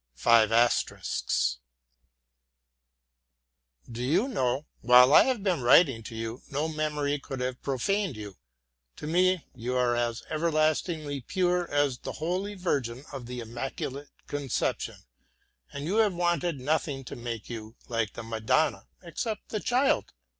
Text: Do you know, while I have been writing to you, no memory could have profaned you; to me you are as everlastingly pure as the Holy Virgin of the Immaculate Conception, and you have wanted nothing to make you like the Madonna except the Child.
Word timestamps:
Do 3.91 4.01
you 4.03 4.27
know, 4.27 4.65
while 4.81 5.13
I 5.13 5.25
have 5.25 5.43
been 5.43 5.61
writing 5.61 6.01
to 6.01 6.15
you, 6.15 6.41
no 6.49 6.67
memory 6.67 7.19
could 7.19 7.39
have 7.39 7.61
profaned 7.61 8.17
you; 8.17 8.35
to 8.95 9.05
me 9.05 9.45
you 9.53 9.77
are 9.77 9.95
as 9.95 10.23
everlastingly 10.27 11.21
pure 11.21 11.69
as 11.69 11.99
the 11.99 12.13
Holy 12.13 12.55
Virgin 12.55 13.05
of 13.13 13.27
the 13.27 13.41
Immaculate 13.41 14.09
Conception, 14.25 15.03
and 15.71 15.85
you 15.85 15.97
have 15.97 16.15
wanted 16.15 16.59
nothing 16.59 17.03
to 17.03 17.15
make 17.15 17.47
you 17.47 17.75
like 17.87 18.13
the 18.13 18.23
Madonna 18.23 18.87
except 19.03 19.49
the 19.49 19.59
Child. 19.59 20.13